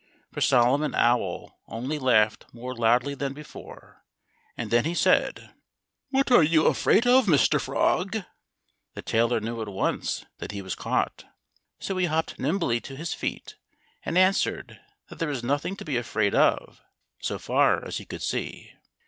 [0.31, 4.03] For Solomon Owl only laughed more loudly than before.
[4.57, 5.53] And then he said:
[6.09, 7.61] "What are you afraid of, Mr.
[7.61, 8.23] Frog?"
[8.95, 11.25] The tailor knew at once that he was caught.
[11.77, 13.57] So he hopped nimbly to his feet
[14.01, 14.79] and answered
[15.09, 16.81] that there was nothing to be afraid of,
[17.19, 18.73] so far as he could see.